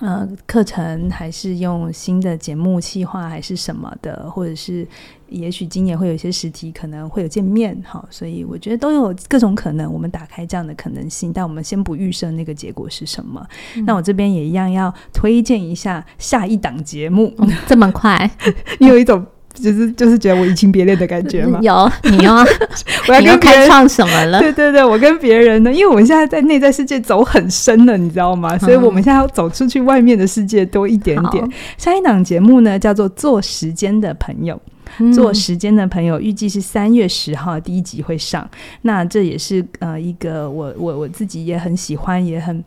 [0.00, 4.86] 呃课程，还是用新的节目计划，还是什么的，或者是
[5.28, 13.46] 也许今年会有一些实体可能会有见面哈，所以我觉得都有各种可能，我们打开这样的可能性，但我们先不预设那个结果是什么。
[13.76, 18.30] 嗯、那我这边也一样要推荐一下下一档节目，嗯、这么快，
[18.78, 19.24] 你 有一种。
[19.54, 21.58] 就是就是觉得我移情别恋的感觉 吗？
[21.62, 22.36] 有，你要
[23.08, 24.40] 我要跟开创什么了？
[24.42, 28.58] 对对对，我跟别人呢，因为我们现在在内在世界走很深了，你知道吗？
[28.58, 31.44] 所以我们现在要走出去外面的世界多一点点。
[31.44, 34.54] 好下一档节目呢，叫做《做时间的朋友》，
[34.98, 38.48] 嗯、做时间的朋友预计是三月十号第一集会上。
[38.82, 42.62] 那这也是呃一个我我我自己也很喜欢也很。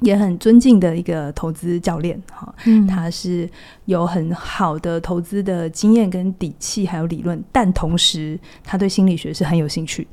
[0.00, 3.48] 也很尊敬的一个投资教练哈，嗯、他是
[3.84, 10.08] 有很好的投资的经验跟底气，还有理论，但同时他对心理学是很有兴趣的，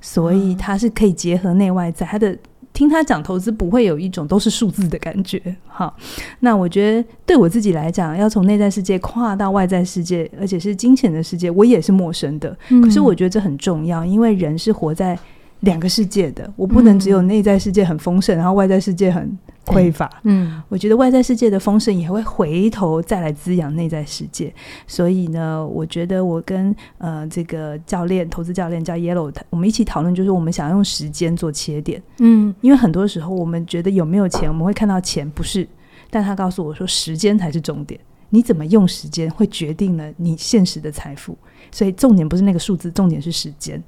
[0.00, 2.06] 所以他是可以结合内外在。
[2.06, 2.36] 他的
[2.72, 5.92] 听他讲投资不会有一种都是数字的感觉哈。
[6.40, 12.56] 那我觉得对我自己来讲，要从内在世界跨到外在世界，而且是金钱的世界，我也是陌生的。
[12.70, 15.18] 嗯、可是我觉得这很重要，因为人是活在。
[15.62, 20.10] 两个世界的，我不能只有内在世界很丰盛，嗯、然后外在世界很匮乏。
[20.24, 24.52] 嗯，我觉得外在世界的丰盛也会回头再来滋养内在世界。
[24.86, 32.02] 所以呢，我觉得我跟呃这个教练，投资教练叫 Yellow，我们一起讨论，就是我们想要用时间做切点。
[32.18, 35.68] 嗯，因为很多时候我们觉得有没有钱，我们会看到钱不是，
[36.10, 37.98] 但他告诉我说时间才是重点。
[38.30, 41.36] 你怎么用时间，会决定了你现实的财富。
[41.70, 43.80] 所以重点不是那个数字，重点是时间。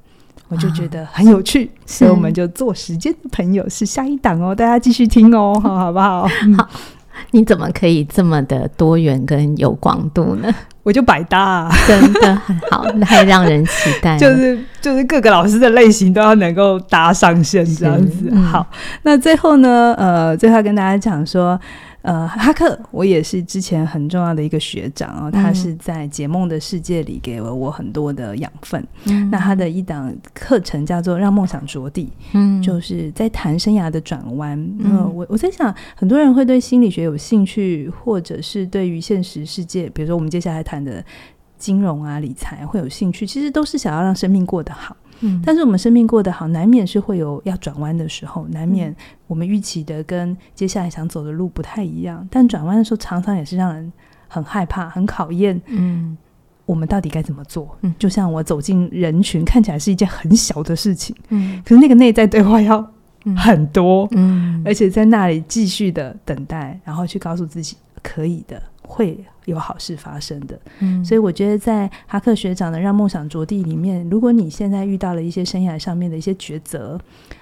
[0.47, 6.27] 我就觉得很有趣，啊、所以我们就做时间的朋友是下一档哦，大家继续听哦， 好，好不好？
[6.57, 6.69] 好，
[7.31, 10.53] 你怎么可以这么的多元跟有广度呢？
[10.83, 14.17] 我就百搭、啊，真的很 好，太让人期待。
[14.19, 18.29] 就是就是各个老师的类型都要能够搭上线这样子。
[18.31, 18.67] 嗯、好，
[19.01, 21.59] 那最后呢，呃，最后要跟大家讲说。
[22.05, 28.85] 呃，哈克，我也是之前很重要的一个学长哦，他是在解梦的世界里给了我很多的养分。
[29.05, 34.55] 嗯，那他的一档课程叫做《让梦想着地》，嗯，就是在谈生涯的转弯。
[34.79, 41.03] 嗯，我我在想，很多人会对心理学有兴趣，或者是对于现实世界，比如说我们接下来谈的
[41.57, 44.95] 金融啊、理财会有兴趣，其实都是想要让生命过得好。
[45.21, 48.95] 嗯，但是我们生命过得好，难免是会有要转弯的时候，难免
[49.27, 52.27] 我们预期的跟接下来想走的路不太一样。
[52.29, 53.91] 但转弯的时候，常常也是让人
[54.27, 55.59] 很害怕、很考验。
[55.67, 56.17] 嗯，
[56.65, 57.77] 我们到底该怎么做？
[57.81, 62.85] 嗯，就像我走进人群，看起来是一件很小的事情，嗯，可是那个内在对话要
[63.35, 68.61] 很多，嗯，而且在那里继续的等待，然后去告诉自己可以的。
[68.87, 76.99] 会有好事发生的，嗯，所以我觉得在哈克学长的《让梦想着地》里面，如果你现在遇到了一些生涯上面的一些抉择，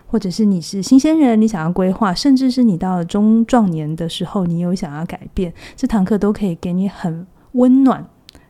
[0.08, 8.06] 或者是你是新鲜人，你想要规划，甚至是你到了中壮年的时候，你有想要改变，这堂课都可以给你很温暖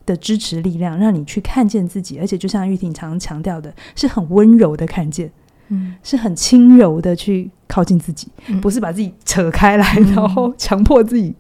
[0.06, 5.32] 的支持力量，让你去看见自己，而且就像玉婷常强调的，是很温柔的看见，
[5.70, 11.34] 嗯，是很轻柔的去靠近自己，嗯，不是把自己扯开来，然后强迫自己。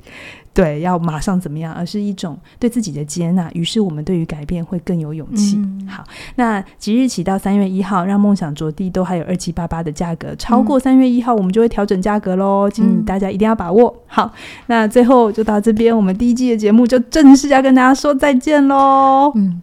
[0.53, 3.49] 对，要马上怎么样，而是一种对自己的接纳。
[3.53, 5.57] 于是我们对于改变会更有勇气。
[5.57, 6.03] 嗯、好，
[6.35, 13.93] 那即日起到三月一号，让梦想着地都还有二七八八的价格，超过三月一号我们就会调整价格喽，请大家一定要把握。
[14.05, 14.31] 好，
[14.67, 19.31] 那最后就到这边，我们第一季的节目就正式要跟大家说再见喽。
[19.33, 19.59] 嗯，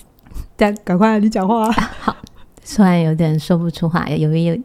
[0.54, 1.72] 大家赶快你讲话。
[2.00, 2.14] 好，
[2.62, 4.58] 虽然有点说不出话，有有。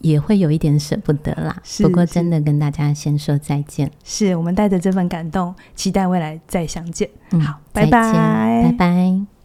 [0.00, 3.90] 也会有一点舍不得啦，不过真的跟大家先说再见。
[4.04, 7.08] 是我们带着这份感动，期待未来再相见。
[7.30, 8.12] 嗯、好，拜拜，
[8.64, 9.37] 拜拜。